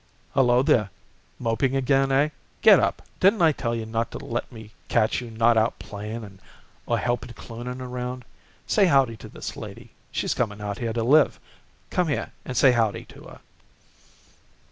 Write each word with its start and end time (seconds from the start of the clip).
"Hello 0.33 0.63
there! 0.63 0.89
Moping 1.37 1.75
again, 1.75 2.11
eh? 2.11 2.29
Get 2.63 2.79
up! 2.79 3.03
Didn't 3.19 3.43
I 3.43 3.51
tell 3.51 3.75
you 3.75 3.85
not 3.85 4.09
to 4.09 4.17
let 4.17 4.51
me 4.51 4.71
catch 4.87 5.21
you 5.21 5.29
not 5.29 5.57
out 5.57 5.77
playing 5.77 6.39
or 6.87 6.97
helping 6.97 7.33
Cloonan 7.33 7.79
around? 7.79 8.25
Say 8.65 8.87
howdy 8.87 9.15
to 9.17 9.29
this 9.29 9.55
lady. 9.55 9.91
She's 10.11 10.33
coming 10.33 10.59
out 10.59 10.79
here 10.79 10.91
to 10.93 11.03
live. 11.03 11.39
Come 11.91 12.07
here 12.07 12.31
and 12.45 12.57
say 12.57 12.71
howdy 12.71 13.05
to 13.13 13.25
her." 13.25 13.41